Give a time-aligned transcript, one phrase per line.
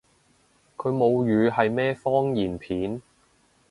[0.77, 3.03] 佢母語係咩方言片？